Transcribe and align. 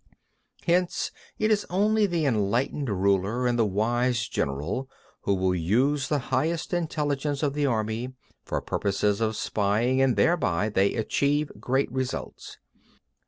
27. 0.63 0.73
Hence 0.81 1.11
it 1.37 1.51
is 1.51 1.63
only 1.69 2.07
the 2.07 2.25
enlightened 2.25 2.89
ruler 2.89 3.45
and 3.45 3.59
the 3.59 3.67
wise 3.67 4.27
general 4.27 4.89
who 5.25 5.35
will 5.35 5.53
use 5.53 6.07
the 6.07 6.17
highest 6.33 6.73
intelligence 6.73 7.43
of 7.43 7.53
the 7.53 7.67
army 7.67 8.11
for 8.43 8.59
purposes 8.61 9.21
of 9.21 9.35
spying 9.35 10.01
and 10.01 10.15
thereby 10.15 10.69
they 10.69 10.95
achieve 10.95 11.51
great 11.59 11.91
results. 11.91 12.57